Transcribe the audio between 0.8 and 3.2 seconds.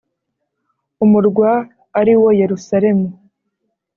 umurwa ari wo Yerusalemu